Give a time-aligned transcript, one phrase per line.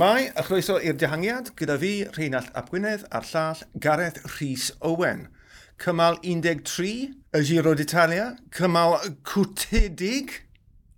[0.00, 5.26] Shmai, a chroeso i'r dihangiad, gyda fi, Rheinald Ap Gwynedd, a'r llall Gareth Rhys Owen.
[5.76, 8.96] Cymal 13, y Giro d'Italia, cymal
[9.28, 10.32] cwtedig,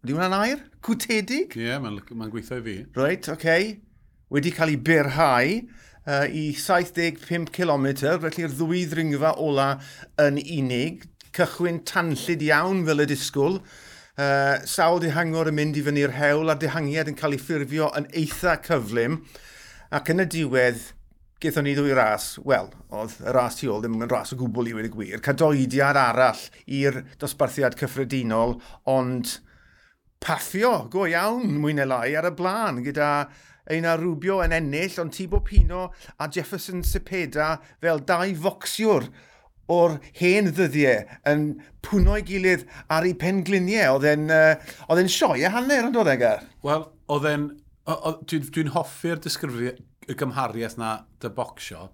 [0.05, 0.63] ydy hwnna'n air?
[0.87, 1.57] Cwtedig?
[1.59, 2.77] Ie, yeah, mae'n ma gweithio i fi.
[2.95, 3.35] Reit, oce.
[3.35, 3.73] Okay.
[4.31, 9.73] Wedi cael ei berhau uh, i 75 km, felly'r ddwy ddringfa ola
[10.29, 11.09] yn unig.
[11.35, 13.65] Cychwyn tanllid iawn fel y disgwyl.
[14.13, 18.11] Uh, sawl dihangwr yn mynd i fyny'r hewl a'r dihangiad yn cael ei ffurfio yn
[18.13, 19.23] eitha cyflym.
[19.89, 20.83] Ac yn y diwedd,
[21.41, 24.69] gaethon ni ddwy ras, wel, oedd y ras tu ôl ddim yn ras o gwbl
[24.69, 28.59] i wedi gwir, cadoediad arall i'r dosbarthiad cyffredinol,
[28.93, 29.39] ond
[30.21, 33.09] paffio go iawn mwy neu lai ar y blaen gyda
[33.73, 35.89] ein arwbio yn ennill, ond Tibo Pino
[36.21, 39.09] a Jefferson Cepeda fel dau focsiwr
[39.71, 41.45] o'r hen ddyddiau yn
[41.87, 43.99] pwno'i gilydd ar ei pengliniau.
[43.99, 46.47] Oedd e'n uh, sioi sioe hanner yn dod egar?
[46.67, 47.51] Wel, oedd e'n...
[47.83, 49.75] Dwi'n dwi hoffi'r disgrifio
[50.07, 51.89] y gymhariaeth na dy bocsio.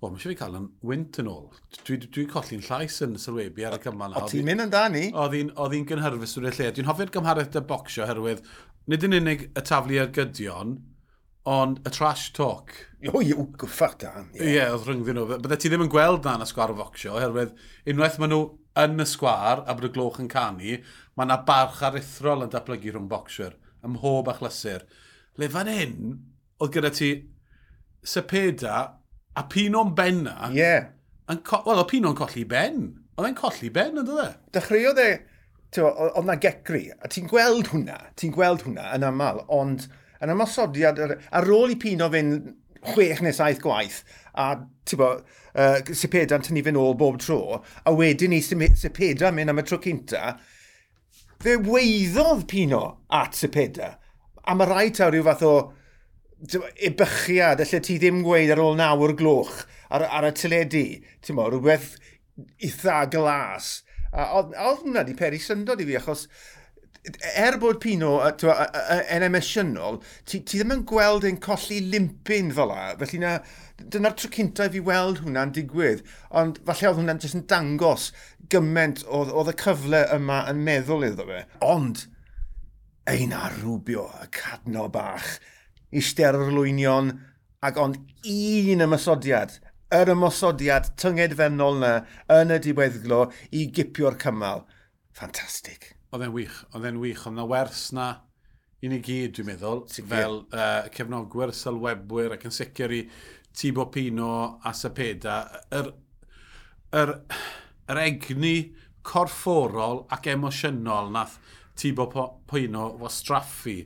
[0.00, 1.46] O, mae eisiau fi cael yn wynt yn ôl.
[1.84, 4.16] Dwi'n dwi, dwi colli'n llais yn sylwebu ar y cymal.
[4.16, 5.06] O, ti'n mynd yn da ni?
[5.12, 6.70] Oedd hi'n gynhyrfus wedi'i lle.
[6.76, 8.44] Dwi'n hoffi'r gymhariaeth dy bocsio herwydd
[8.90, 10.78] nid yn unig y taflu ar gydion,
[11.48, 12.72] ond y trash talk...
[13.08, 14.28] O, yw, gyffach dan.
[14.34, 14.54] Ie, yeah.
[14.54, 15.38] yeah, oedd rhyngddyn nhw.
[15.40, 17.54] Bydde ti ddim yn gweld na yn y sgwar o focsio, oherwydd
[17.88, 18.40] unwaith maen nhw
[18.82, 20.76] yn y sgwar a bod y gloch yn canu,
[21.16, 24.84] mae yna barch arithrol yn datblygu rhwng bocsiwr, ym mhob achlysur.
[25.40, 25.96] Le fan hyn,
[26.60, 27.10] oedd gyda ti
[28.04, 28.76] sepeda
[29.32, 30.36] a pino'n benna...
[30.52, 30.60] Ie.
[30.60, 30.90] Yeah.
[31.30, 32.82] Wel, o pino'n colli ben.
[33.16, 34.30] Oedd e'n colli ben, ynddo dde?
[34.56, 35.10] Dechreuodd e,
[35.80, 39.86] oedd na gegri, a ti'n gweld hwnna, ti'n gweld hwnna yn aml, ond
[40.20, 42.52] yn ymosodiad ar ôl i Pino fynd
[42.92, 44.00] chwech neu saith gwaith
[44.40, 44.52] a
[44.96, 45.10] bo,
[45.54, 49.80] uh, sepeda'n tynnu fe nôl bob tro a wedyn ni sepeda mynd am y tro
[49.82, 50.36] cynta
[51.42, 52.84] fe weiddodd Pino
[53.20, 53.94] at sepeda
[54.44, 55.54] a mae rhaid taw rhyw fath o
[56.40, 60.84] ebychiad, allai ti ddim gweud ar ôl nawr gloch ar, ar y teledu,
[61.20, 61.98] ti'n mo, rhywbeth
[62.64, 63.82] eitha glas.
[64.10, 66.26] A oedd hwnna di peri syndod i fi, achos
[67.08, 72.90] er bod Pino yn emosiynol, ti, ti ddim yn gweld ein colli limpin fel la.
[73.00, 73.36] Felly na,
[73.80, 76.02] dyna'r tro cyntaf i fi weld hwnna'n digwydd.
[76.36, 78.10] Ond falle oedd hwnna'n jyst yn dangos
[78.52, 81.44] gymaint oedd y cyfle yma yn meddwl iddo fe.
[81.64, 82.04] Ond,
[83.08, 85.38] ein arwbio y cadno bach,
[85.90, 87.14] eistedd ar lwynion,
[87.64, 87.96] ac ond
[88.28, 89.56] un ymysodiad,
[89.96, 91.94] yr ymosodiad tyngedfennol na
[92.36, 93.24] yn y diweddglo
[93.56, 94.66] i gipio'r cymal.
[95.16, 95.94] Ffantastig.
[96.10, 98.08] Oedd e'n wych, oedd e'n wych, oedd yna wers na
[98.80, 100.08] i ni gyd, dwi'n meddwl, Sicr.
[100.10, 103.00] fel uh, cefnogwyr, sylwebwyr ac yn sicr i
[103.56, 104.32] Tibo Pino
[104.64, 105.36] a Sapeda,
[105.76, 105.90] yr,
[106.96, 107.14] yr,
[107.90, 108.54] yr egni
[109.06, 111.36] corfforol ac emosiynol nath
[111.78, 112.08] Tibo
[112.48, 113.76] Pino fo straffu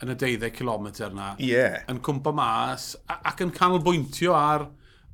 [0.00, 1.82] yn y 12 km na, yeah.
[1.92, 4.66] yn cwmpa mas ac yn canolbwyntio ar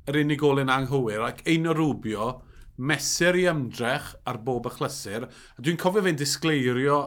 [0.07, 2.29] yr unigolyn anghywir ac ein o rwbio
[2.77, 5.27] mesur i ymdrech ar bob achlysur.
[5.27, 6.99] A dwi'n cofio fe'n disgleirio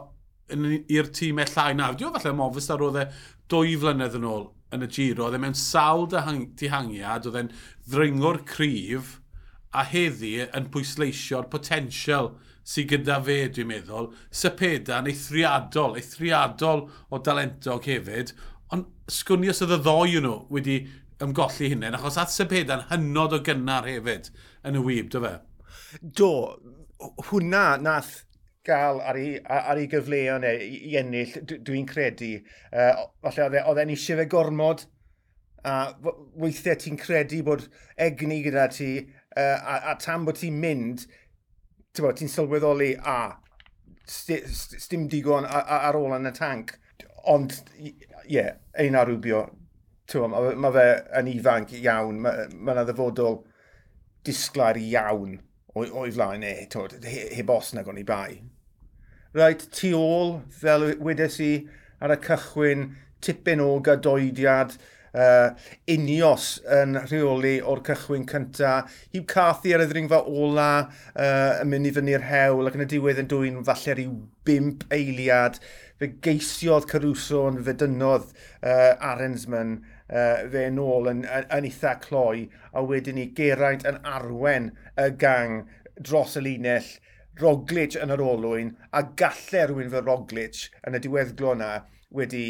[0.51, 1.97] i'r tîm e llai nawr.
[1.97, 3.07] Dwi'n falle mofus ar oedd e
[3.51, 5.27] dwy flynedd yn ôl yn y giro.
[5.27, 7.51] Oedd e mewn sawl dihangiad, oedd e'n
[7.87, 9.17] ddringwr cryf
[9.71, 12.33] a heddi yn pwysleisio'r potensial
[12.67, 18.35] sydd gyda fe, dwi'n meddwl, sypedan eithriadol, eithriadol o dalentog hefyd,
[18.71, 20.77] ond sgwnio oedd y ddoi nhw wedi
[21.21, 24.29] ymgolli hynny, achos at sypedan hynod o gynnar hefyd
[24.67, 25.33] yn y wyb, dy fe?
[26.01, 26.31] Do,
[27.29, 28.21] hwnna nath
[28.65, 31.33] gael ar ei, ar ei gyfleoedd neu i ennill,
[31.65, 32.33] dwi'n credu.
[32.69, 34.85] Uh, falle e, oedd e'n eisiau fe gormod,
[35.65, 35.75] a
[36.41, 37.67] weithiau ti'n credu bod
[38.01, 38.91] egni gyda ti,
[39.37, 41.07] uh, a, a tam bod ti'n mynd,
[41.97, 43.17] ti'n ti sylweddoli, a,
[44.11, 46.75] stym digon ar ôl yn y tank.
[47.31, 47.93] Ond, ie,
[48.29, 49.45] yeah, ein arwbio,
[50.11, 50.87] mae ma fe
[51.19, 53.39] yn ifanc iawn, mae yna ma ddyfodol
[54.27, 55.39] disglair iawn
[55.75, 58.41] o'i flaen e, tod, heb os nag o'n i bai.
[59.35, 61.53] Rhaid, tu ôl, fel wedes i
[62.03, 62.89] ar y cychwyn,
[63.23, 64.75] tipyn o gadoediad,
[65.15, 65.51] uh,
[65.91, 68.81] unios yn rheoli o'r cychwyn cynta.
[69.13, 72.89] Hugh Cathy ar y ddringfa ola uh, yn mynd i fyny'r hewl ac yn y
[72.95, 74.17] diwedd yn dwy'n falle rhyw
[74.47, 75.59] bimp eiliad.
[76.01, 79.79] Fe geisiodd Caruso yn fedynodd uh, Arensman
[80.11, 85.07] uh, fe nôl yn, yn, yn eitha cloi, a wedyn ni Geraint yn arwen y
[85.21, 85.63] gang
[85.99, 86.91] dros y linell,
[87.41, 91.71] Roglic yn yr olwyn, a gallai rhywun fel Roglic yn y diweddglo yna
[92.13, 92.45] wedi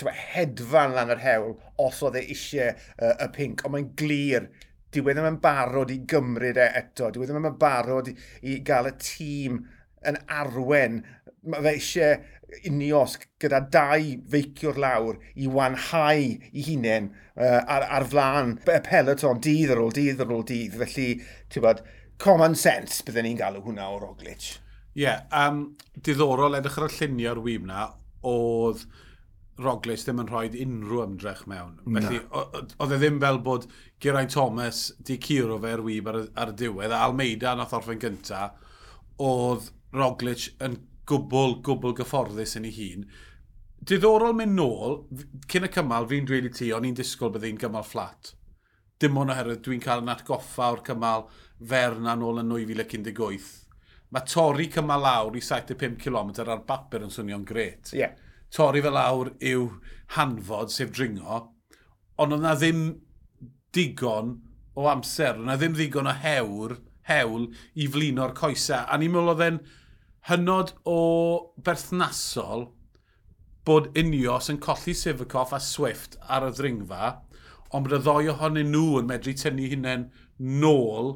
[0.00, 4.48] tywa, hedfan lan yr hewl os oedd e eisiau uh, y pink, ond mae'n glir
[4.94, 8.16] dyw e ddim yn barod i gymryd e eto, dyw e ddim yn barod i,
[8.50, 9.62] i gael y tîm
[10.10, 11.00] yn arwen.
[11.50, 12.18] Mae fe eisiau
[12.68, 19.42] unios gyda dau feiciwr lawr i wanhau i hunain uh, ar, ar flan y peloton
[19.44, 20.76] dydd ar ôl dydd ar ôl dydd.
[20.82, 21.08] Felly,
[21.52, 21.82] ti'n bod,
[22.22, 24.54] common sense byddwn ni'n galw hwnna o Roglic.
[24.94, 27.88] Ie, yeah, um, diddorol edrych ar y lluniau o'r wyb na,
[28.30, 28.84] oedd
[29.64, 31.76] Roglic ddim yn rhoi unrhyw ymdrech mewn.
[31.86, 33.68] Felly, oedd e ddim fel bod
[34.02, 38.00] Geraint Thomas di curo fe ar wyb ar, ar y diwedd, a Almeida nath orffen
[38.02, 38.48] gynta,
[39.22, 40.80] oedd Roglic yn
[41.10, 43.08] gwbl, gwbl gyfforddus yn ei hun.
[43.84, 44.96] Diddorol mynd nôl,
[45.50, 48.32] cyn y cymal fi'n dweud i ti, o'n i'n disgwyl byddai'n gymal fflat.
[49.02, 51.26] Dim ond oherwydd dwi'n cael yn atgoffa o'r cymal
[51.68, 53.50] ferna nôl yn 2018.
[54.14, 57.92] Mae torri cymal lawr i 75 km ar bapur yn swnio'n gret.
[57.92, 58.14] Yeah.
[58.54, 59.66] Torri fe lawr yw
[60.14, 61.40] hanfod, sef dringo,
[62.22, 62.84] ond oedd na ddim
[63.74, 64.36] digon
[64.78, 66.76] o amser, oedd na ddim ddigon o hewr,
[67.10, 68.86] hewl i flino'r coesau.
[68.86, 69.58] A ni'n meddwl oedd e'n
[70.28, 70.98] hynod o
[71.64, 72.68] berthnasol
[73.68, 77.10] bod unios yn colli Sifakoff a Swift ar y ddringfa,
[77.72, 80.06] ond bod y ddoi ohonyn nhw yn medru tynnu hunain
[80.62, 81.10] nôl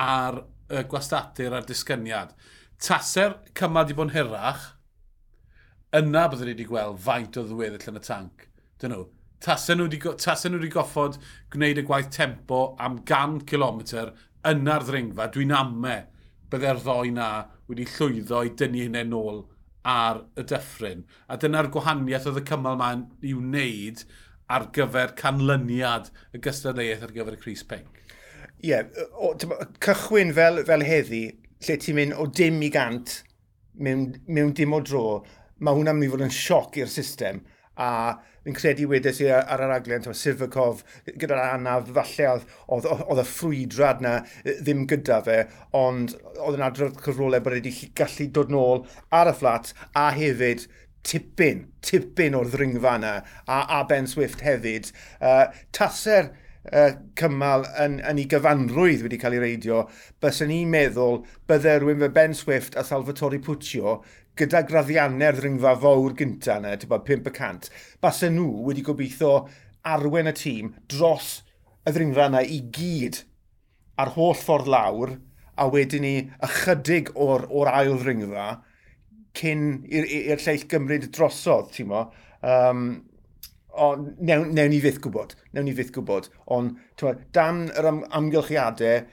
[0.00, 2.34] ar y gwastadur a'r disgyniad.
[2.80, 4.68] Taser cymal di bod yn hirach,
[5.96, 8.46] yna byddwn ni wedi gweld faint o ddweddill yn y tanc.
[8.80, 9.08] Dyn nhw,
[9.40, 11.16] Tasen nhw wedi, nhw wedi goffod
[11.52, 13.80] gwneud y gwaith tempo am 100 km
[14.50, 15.96] yna'r ddringfa, dwi'n amme
[16.52, 17.30] bydde'r ddoi na
[17.70, 19.44] wedi llwyddo i dynnu hynny nôl
[19.86, 21.04] ar y dyffryn.
[21.30, 24.04] A dyna'r gwahaniaeth oedd y cymal ma'n i'w wneud
[24.50, 28.00] ar gyfer canlyniad y gystadleuaeth ar gyfer y Cris Pink.
[28.60, 31.22] Ie, yeah, cychwyn fel, fel heddi,
[31.64, 33.20] lle ti'n mynd o dim i gant
[33.80, 35.22] mewn, mewn dim o dro,
[35.60, 37.40] mae hwnna'n mynd i fod yn sioc i'r system
[37.76, 37.90] a
[38.44, 43.22] fi'n credu wedes i ar yr aglen, tyma, Sirfakov, gyda'r anaf, falle oedd, oedd oedd
[43.22, 44.14] y ffrwydrad na
[44.64, 45.40] ddim gyda fe,
[45.76, 48.86] ond oedd yn adrodd cyfrolau bod wedi gallu dod nôl
[49.16, 50.66] ar y fflat a hefyd
[51.06, 54.90] tipyn, tipyn o'r ddringfa yna, a, a Ben Swift hefyd.
[55.20, 55.46] Uh,
[55.76, 56.32] taser
[56.68, 59.84] uh, cymal yn, yn ei gyfanrwydd wedi cael ei reidio,
[60.22, 64.00] bys yn i'n meddwl bydde rhywun fe Ben Swift a Salvatore Puccio
[64.38, 67.70] gyda graddiannau'r ddringfa fawr gynta yna, ti'n bod 500,
[68.02, 69.32] bas nhw wedi gobeithio
[69.90, 71.40] arwen y tîm dros
[71.86, 73.22] y ddringfa yna i gyd
[74.00, 75.16] ar holl ffordd lawr,
[75.60, 76.14] a wedyn ni
[76.46, 78.48] ychydig o'r, or ail ddringfa
[79.36, 82.06] cyn i'r lleill gymryd drosodd, ti'n mo.
[82.40, 82.86] Um,
[83.70, 86.78] o, newn, newn ni fydd gwybod, newn ni fydd gwybod, ond
[87.36, 89.04] dan yr am, amgylchiadau,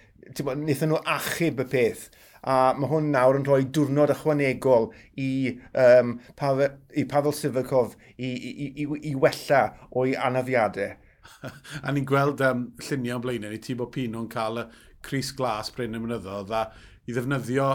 [0.64, 2.08] nethon nhw achub y peth
[2.44, 4.90] a mae hwn nawr yn rhoi diwrnod ychwanegol
[5.24, 5.30] i,
[5.78, 9.64] um, Pavel, i Pavel Sivakov i, i, i, i wella
[9.98, 10.96] o'i anafiadau.
[11.86, 14.68] a ni'n gweld um, lluniau o'n blaenau ni, Tibo Pino'n cael y
[15.06, 16.68] Cris Glas Bryn y Mynyddodd a
[17.08, 17.68] i ddefnyddio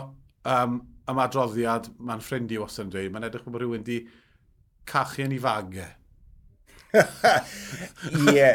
[0.48, 4.02] um, am adroddiad mae'n ffrind i yn dweud, mae'n edrych bod rhywun di
[4.88, 5.90] cachu yn ei fagau.
[8.32, 8.50] Ie.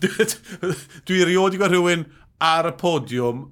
[0.00, 2.04] Dwi, erioed i gweld rhywun
[2.46, 3.48] ar y podiwm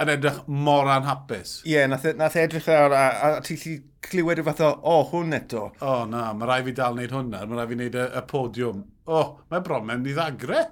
[0.00, 1.60] yn edrych mor anhapus.
[1.66, 4.46] Ie, yeah, nath, e, nath e edrych ar, a, a, a ti lli clywed y
[4.46, 5.66] fath o, o, oh, hwn eto.
[5.78, 8.24] O, oh, na, mae rai fi dal wneud hwnna, mae rai fi wneud y, y
[8.32, 8.82] podiwm.
[9.06, 10.64] O, oh, mae bromen i ddagre.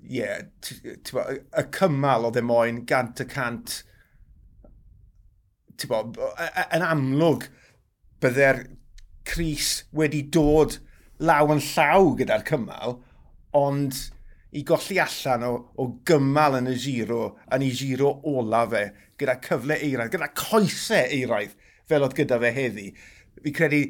[0.00, 0.42] Ie, yeah,
[1.60, 3.80] y cymal oedd e moyn gant y cant,
[5.90, 6.04] bo,
[6.72, 7.46] yn amlwg,
[8.20, 8.64] byddai'r
[9.28, 10.78] Cris wedi dod
[11.20, 12.96] law yn llaw gyda'r cymal,
[13.56, 14.06] ond
[14.52, 17.22] i golli allan o, o gymal yn y giro,
[17.54, 18.84] yn ei giro ola fe,
[19.20, 21.54] gyda cyfle eiraidd, gyda coesau eiraidd,
[21.90, 22.88] fel oedd gyda fe heddi.
[23.40, 23.84] Fi credu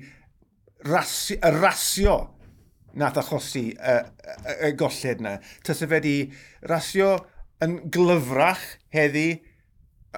[0.88, 2.16] rasio, y rasio
[3.00, 5.38] nath achosi y, y, y, golled yna.
[5.64, 6.14] Tysa fe di
[6.68, 7.14] rasio
[7.64, 9.40] yn glyfrach heddi,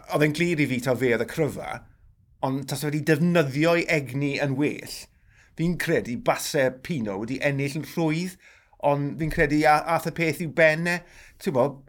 [0.09, 1.83] oedd e'n glir i fi taw fe oedd y cryfa,
[2.43, 4.97] ond tas wedi defnyddio'i egni yn well,
[5.59, 8.35] fi'n credu basau Pino wedi ennill yn rhwydd
[8.89, 10.99] ond fi'n credu ath y peth i'w benne,
[11.43, 11.81] ti'n bod,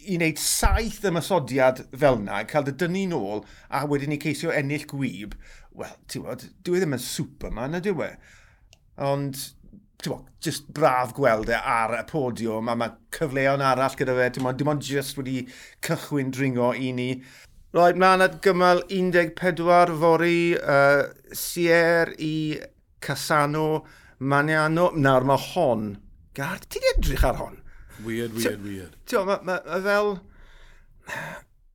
[0.00, 4.86] i wneud saith ymysodiad fel yna, cael dy dynnu nôl, a wedyn ni ceisio ennill
[4.90, 5.36] gwyb,
[5.76, 8.08] wel, ti'n bod, dwi ddim yn Superman, ydy we?
[9.10, 9.38] Ond,
[10.00, 14.32] ti'n bod, just braf gweld e ar y podiwm, a mae cyfleon arall gyda fe,
[14.34, 15.44] ti'n bod, dim ond just wedi
[15.86, 17.10] cychwyn dringo i ni.
[17.76, 21.04] Roed, mlaen at gymal 14 fori, uh,
[21.36, 22.34] Sier i
[23.04, 23.84] Casano,
[24.20, 25.84] Maniano, nawr mae hon,
[26.36, 27.54] gar, ti'n edrych ar hon?
[28.04, 28.96] Weird, weird, weird.
[29.08, 30.10] Ti'n ma, ma, ma, fel,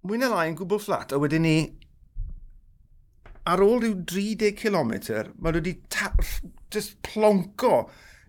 [0.06, 1.56] mwy na lai yn gwbl fflat, a wedyn ni,
[3.50, 4.94] ar ôl rhyw 30 km,
[5.42, 5.74] mae wedi
[6.74, 7.88] just plonco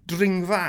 [0.08, 0.62] dringfa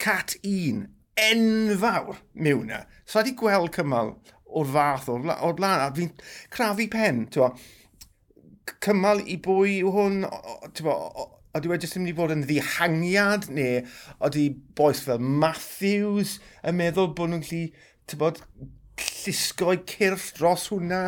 [0.00, 0.86] cat un
[1.20, 2.86] enfawr mewn na.
[3.04, 4.14] So wedi gweld cymal
[4.48, 6.14] o'r fath o'r blaen, a fi'n
[6.54, 7.60] crafu pen, ti'n
[8.80, 10.20] Cymal i bwy yw hwn,
[10.76, 10.88] ti'n
[11.58, 13.80] Ydy wedi jyst yn mynd i fod yn ddihangiad, neu
[14.28, 14.44] ydy
[14.78, 17.64] boes fel Matthews yn meddwl bod nhw'n gallu,
[18.10, 18.38] tybod,
[19.00, 21.00] llusgo i cyrff dros hwnna,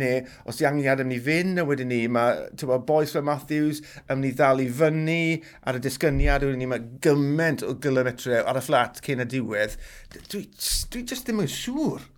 [0.00, 3.26] neu os di angiad yn mynd i fynd, a wedyn ni, mae tywa, boes fel
[3.26, 5.20] Matthews yn mynd i ddal i fyny
[5.68, 9.76] ar y disgyniad, wedyn ni mae gymaint o gilometre ar y fflat cyn y diwedd.
[10.16, 10.46] Dwi,
[10.94, 12.08] dwi just ddim yn siŵr.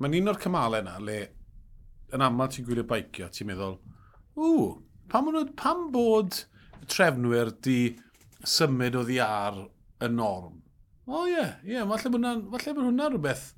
[0.00, 1.20] Mae'n un o'r cymalau yna, le
[2.16, 3.76] yn aml ti'n gwylio baicio, ti'n meddwl,
[4.40, 4.70] ww,
[5.12, 6.44] pam, pam bod
[6.88, 7.78] trefnwyr di
[8.46, 9.58] symud o ddiar
[10.00, 10.60] y norm.
[11.10, 13.48] O ie, yeah, ie, yeah, falle bod hwnna rhywbeth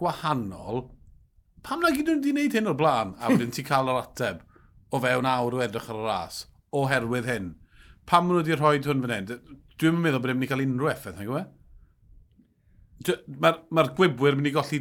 [0.00, 0.88] gwahanol.
[1.62, 4.40] Pam na gyd nhw wedi gwneud hyn o'r blaen, a wedyn ti cael yr ateb
[4.90, 6.44] o fewn awr o edrych ar y ras,
[6.76, 7.50] oherwydd hyn.
[8.08, 9.28] Pam nhw wedi rhoi hwn fan hyn?
[9.80, 11.44] Dwi'n meddwl bod e'n mynd i cael unrhyw effaith, nag yw e?
[13.44, 14.80] Mae'r ma gwybwyr mynd i golli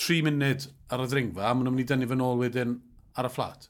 [0.00, 2.78] 3 munud ar y ddringfa, a maen nhw'n mynd i dynnu fy nôl wedyn
[3.20, 3.68] ar y fflat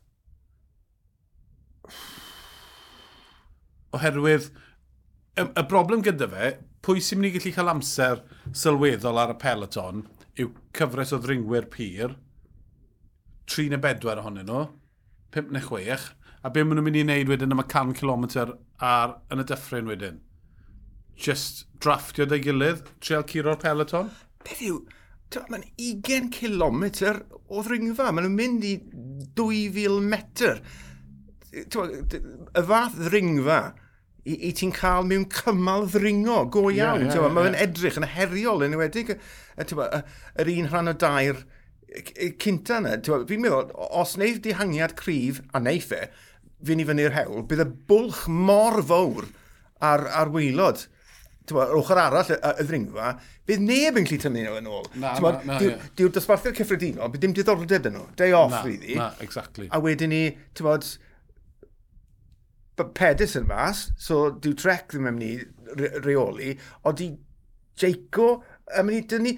[3.96, 4.50] oherwydd
[5.38, 6.50] y, y broblem gyda fe,
[6.84, 8.22] pwy sy'n mynd i gallu cael amser
[8.52, 10.04] sylweddol ar y peloton
[10.40, 12.16] yw cyfres o ddringwyr pyr,
[13.50, 14.66] 3 neu 4 ohonyn nhw,
[15.36, 16.08] 5 neu 6,
[16.44, 18.26] a be maen nhw'n mynd i wneud wedyn am y 100 km
[18.84, 20.20] ar, yn y dyffryn wedyn?
[21.14, 24.10] Just drafftio dy gilydd, treol curo'r peloton?
[24.44, 24.82] Beth yw,
[25.50, 26.84] mae'n 20 km
[27.48, 28.74] o ddringfa, maen nhw'n mynd i
[29.38, 30.60] 2000 metr.
[31.54, 31.64] Y
[32.66, 33.60] fath ddringfa
[34.24, 36.76] i, i ti'n cael mewn cymal ddringo go iawn.
[36.76, 41.44] Yeah, yeah, yeah, Mae'n edrych yn heriol yn ywedig yr un rhan o dair
[42.42, 42.96] cynta yna.
[43.28, 46.08] Fi'n meddwl, os wneud dihangiad cryf a neith e,
[46.64, 49.28] fi'n i fyny'r hewl, bydd y bwlch mor fawr
[49.84, 50.86] ar, ar weilod
[51.52, 53.10] yr ochr arall y, y ddringfa,
[53.48, 54.86] bydd neb yn clu tynnu nhw yn ôl.
[55.98, 58.06] Dyw'r dosbarthu'r cyffredinol, bydd dim diddordeb yn nhw.
[58.16, 58.96] Day off, na, really.
[58.96, 59.68] Na, exactly.
[59.68, 60.22] A wedyn ni,
[60.56, 60.88] ti'n bod,
[62.74, 66.54] pedis yn mas, so dyw trec ddim yn mynd i reoli,
[66.88, 67.12] ond i
[67.78, 68.28] Jeico
[68.78, 69.34] yn mynd i dynnu,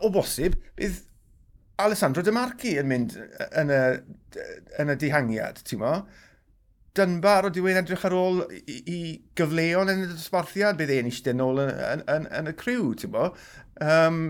[0.00, 1.00] o bosib, bydd
[1.82, 3.16] Alessandro De Marchi yn mynd
[3.58, 3.80] yn y,
[4.82, 5.96] yn y dihangiad, ti'n mo?
[6.96, 8.98] Dynbar o diwy'n edrych ar ôl i, i
[9.38, 13.14] gyfleon yn y dosbarthiad, bydd e'n eistedd nôl yn, yn, yn, yn y criw, ti'n
[13.14, 13.30] mo?
[13.82, 14.22] Um,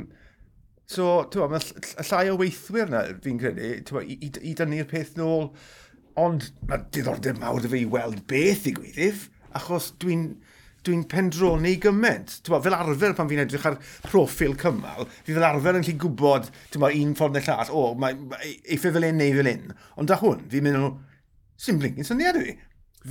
[0.87, 4.55] so, ti'n mo, mae llai o weithwyr na, fi'n credu, ti'n bo, i, i, i
[4.59, 5.51] dynnu'r peth nôl
[6.21, 10.27] Ond mae diddordeb mawr dy fi i weld beth i gwydydd, achos dwi'n
[10.87, 12.41] dwi'n pendroni gymaint.
[12.49, 13.79] Bo, fel arfer pan fi'n edrych ar
[14.09, 18.19] profil cymal, fi fel arfer yn lle gwybod bo, un ffordd neu llall, o, mae
[18.43, 19.73] eiffau fel un neu fel un.
[20.03, 20.93] Ond da hwn, fi'n mynd o,
[21.63, 22.59] sy'n blinkin syniad i fi.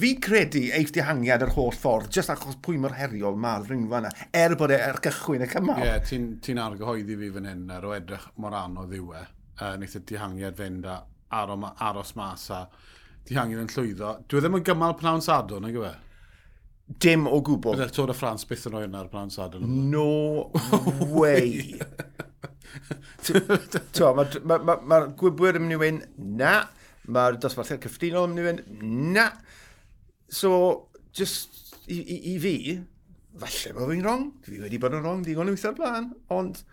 [0.01, 4.11] Fi credu eith dihangiad yr holl ffordd, jyst achos pwy mor heriol mae'r ringfa yna,
[4.43, 5.81] er bod e ar gychwyn y cymal.
[5.83, 9.25] Ie, yeah, ti'n ti argyhoeddi fi fan hyn ar o edrych mor anodd yw e.
[9.61, 12.65] Uh, Neith y dihangiad fynd a aros mas a
[13.27, 14.15] dihangen yn llwyddo.
[14.27, 15.93] Dwi e ddim yn gymal pnawn sadwn, nag yw e?
[17.01, 17.75] Dim o gwbl.
[17.77, 19.67] Byddai'r Tôr y Ffrans byth yn oed ar pnawn sadwn.
[19.91, 20.51] No
[21.13, 21.77] way.
[23.21, 25.99] Mae'r ma, ma, ma, gwybwyr yn mynd i wyn,
[26.41, 26.55] na.
[27.11, 29.27] Mae'r dosbarthiad cyffredinol yn mynd i wyn, na.
[30.31, 30.51] So,
[31.15, 32.55] just i, i, i fi,
[33.39, 34.27] falle bod fi'n wrong.
[34.45, 36.11] Fi wedi bod yn wrong digon yn weithio'r blaen.
[36.33, 36.63] Ond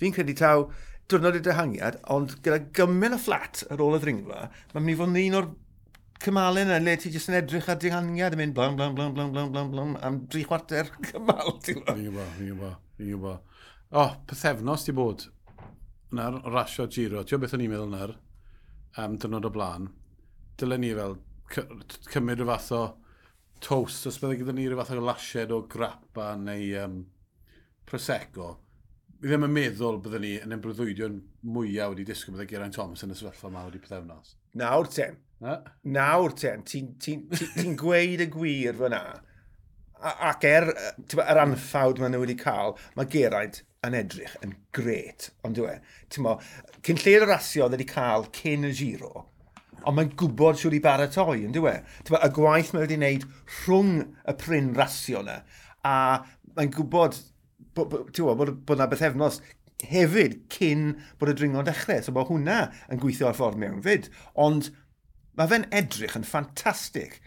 [0.00, 0.66] fi'n credu taw,
[1.08, 4.42] diwrnod y dehangiad, ond gyda gymaint o fflat ar ôl y ddringfa,
[4.74, 5.48] mae'n mynd i fod yn un o'r
[6.22, 9.32] cymalau yna le ti jyst yn edrych ar dehangiad yn mynd blam, blam, blam, blam,
[9.32, 11.94] blam, blam, blam, am dri chwarter cymal, ti'n gwybod?
[11.94, 13.64] Fi'n gwybod, fi'n gwybod, fi'n gwybod.
[13.88, 15.24] O, pethefnos di bod
[16.18, 17.24] na'r rasio giro.
[17.24, 18.14] Ti'n beth o'n i'n meddwl na'r
[19.00, 19.88] um, dynod o blaen.
[20.60, 21.16] Dylen ni fel
[22.12, 22.84] cymryd rhyw fath o
[23.64, 26.98] toast, os byddai gyda ni rhyw fath o lasied o grappa neu um,
[27.88, 28.58] prosecco
[29.18, 31.14] fi ddim yn meddwl byddwn ni yn ymbrwyddwydio'n
[31.50, 34.36] mwyaf wedi disgwyl byddai Geraint Thomas yn y sefyllfa yma wedi pethefnos.
[34.60, 35.16] Nawr ten.
[35.42, 35.56] Na?
[35.82, 36.62] Nawr ten.
[36.68, 39.00] Ti'n ti, ti, ti gweud y gwir fyna.
[39.98, 45.32] Ac er yr anffawd maen nhw wedi cael, mae Geraint yn edrych yn gret.
[45.42, 46.04] Ond dwi, e?
[46.14, 46.36] ti'n mo,
[46.86, 49.24] cyn lle'r rasio wedi cael cyn y giro,
[49.82, 51.74] ond mae'n gwybod siwr i baratoi, yn dwi.
[51.74, 52.04] E?
[52.06, 53.26] Ti'n y gwaith mae wedi wneud
[53.64, 53.98] rhwng
[54.30, 55.40] y pryn rasio yna,
[55.82, 55.96] a
[56.54, 57.18] mae'n gwybod
[57.78, 59.40] bod, bod, bod na beth efnos
[59.86, 62.02] hefyd cyn bod y dringo'n dechrau.
[62.02, 62.60] So bod hwnna
[62.92, 64.10] yn gweithio ar ffordd mewn fyd.
[64.38, 64.72] Ond
[65.38, 67.18] mae fe'n edrych yn ffantastig.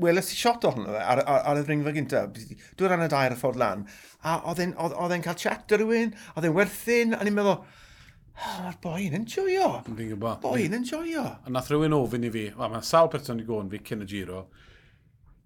[0.00, 2.38] Weles i shot ohono fe ar, ar, ar y ddringfa gyntaf.
[2.78, 3.84] Dwi'n rhan y dair y ffordd lan.
[4.22, 8.78] A oedd e'n cael chat ar rhywun, oedd e'n werthyn, a ni'n meddwl, oh, mae'r
[8.84, 9.72] boi'n yn joio.
[9.90, 10.40] Dwi'n gwybod.
[10.46, 11.26] Boi'n yn joio.
[11.44, 14.46] A nath rhywun ofyn i fi, mae sawl person i gwn fi cyn y giro,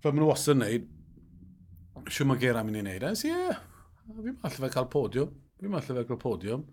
[0.05, 0.87] fe maen nhw os yn neud,
[2.11, 3.05] siw mae ger am i wneud.
[3.05, 3.13] E?
[3.13, 3.57] Nes ie,
[4.09, 5.35] fi ma allai fe cael podiwm.
[5.61, 6.65] Fi ma allai fe cael podiwm.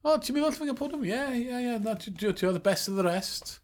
[0.00, 1.04] O, ti'n mynd allai fe cael podiwm?
[1.10, 3.58] Ie, ie, ie, ti oedd the best of the rest.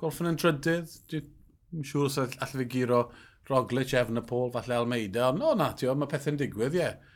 [0.00, 0.96] Golffan yn drydydd.
[1.12, 3.06] Dwi'n siŵr os allai fi giro
[3.46, 5.30] Roglic, Efnapol, falle Almeida.
[5.30, 6.82] Ond, o na, ti mae pethau'n digwydd, ie.
[6.82, 7.14] Yeah.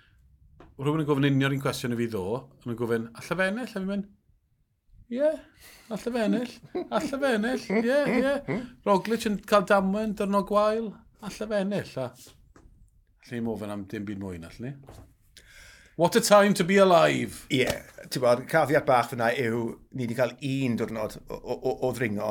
[0.80, 2.24] Rwy'n gofyn union un cwestiwn i fi ddo,
[2.64, 4.08] yn gofyn, allai fe ennill, a fi'n mynd,
[5.10, 5.38] Ie, yeah,
[5.90, 6.52] allai fe ennill.
[6.94, 8.20] Allai fe ennill, ie, yeah, ie.
[8.22, 8.60] Yeah.
[8.86, 10.92] Roglic yn cael damwen, dyrno gwael.
[11.26, 12.06] Allai fe ennill, a
[13.28, 14.74] Lle mo fan am dim byd mwy na lle.
[16.00, 17.46] What a time to be alive!
[17.52, 21.56] Ie, yeah, ti'n bod, caddiad bach fyna yw ni wedi cael un diwrnod o o,
[21.56, 22.30] o, o ddringo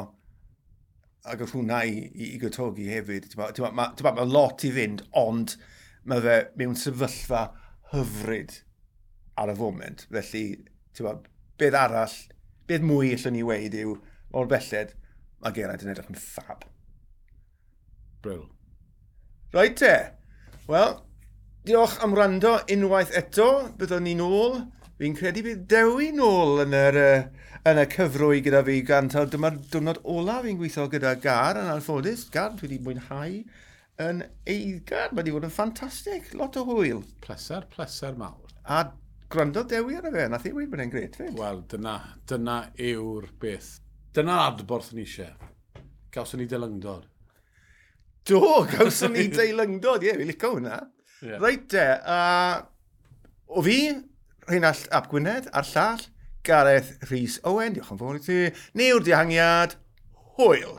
[1.30, 3.28] ac oedd hwnna i, i, i gytogi hefyd.
[3.30, 5.54] Ti'n bod, mae ma, ma lot i fynd, ond
[6.10, 7.44] mae fe mewn sefyllfa
[7.94, 8.58] hyfryd
[9.38, 10.06] ar y foment.
[10.10, 10.46] Felly,
[10.98, 11.28] ti'n bod,
[11.62, 12.16] beth arall,
[12.70, 13.98] beth mwy allwn ni weid yw,
[14.34, 14.96] o'r belled,
[15.44, 16.66] mae Geraint yn edrych yn ffab.
[18.24, 18.48] Bryl.
[19.54, 19.94] Rhaid te.
[20.70, 20.92] Wel,
[21.66, 23.46] diolch am rando unwaith eto.
[23.80, 24.60] Byddwn ni'n ôl.
[25.02, 29.26] Fi'n credu bydd dewi nôl yn yr, uh, yn y cyfrwy gyda fi gan gantaw.
[29.34, 32.28] Dyma'r diwrnod ola fi'n gweithio gyda Gar yn alffodus.
[32.30, 33.40] Gar, dwi wedi mwynhau
[34.06, 35.10] yn eiddgar.
[35.10, 36.30] Mae wedi bod yn ffantastig.
[36.38, 37.02] Lot o hwyl.
[37.26, 38.54] Pleser, pleser mawr.
[38.70, 38.86] A
[39.26, 41.32] gwrando dewi ar y fe, nath i wedi bod yn gret fe.
[41.40, 41.98] Wel, dyna,
[42.30, 43.80] dyna yw'r beth.
[44.14, 45.34] Dyna'r adborth ni eisiau.
[46.14, 47.10] Gawson ni dylyngdod.
[48.30, 50.80] Do, gawson ni deilyngdod, ie, yeah, fi licio hwnna.
[51.26, 51.42] Yeah.
[51.42, 52.60] Reit de, uh,
[53.50, 53.80] o fi,
[54.50, 56.04] Rheinald Ap Gwynedd, a'r llall,
[56.46, 58.38] Gareth Rhys Owen, diolch yn fawr i ti,
[58.78, 59.76] neu'r dihangiad,
[60.38, 60.78] hwyl.